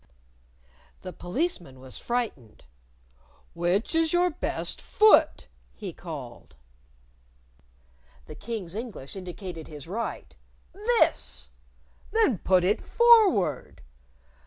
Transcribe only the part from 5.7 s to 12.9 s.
he called. The King's English indicated his right. "This!" "Then put it